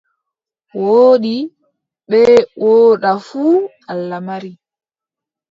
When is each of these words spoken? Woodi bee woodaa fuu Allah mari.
Woodi 0.83 1.33
bee 2.09 2.33
woodaa 2.61 3.17
fuu 3.27 3.55
Allah 3.93 4.21
mari. 4.27 4.51